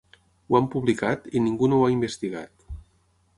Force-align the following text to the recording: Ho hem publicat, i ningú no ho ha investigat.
Ho 0.45 0.55
hem 0.59 0.69
publicat, 0.75 1.27
i 1.39 1.41
ningú 1.49 1.69
no 1.75 1.83
ho 1.83 1.85
ha 1.89 1.93
investigat. 1.97 2.51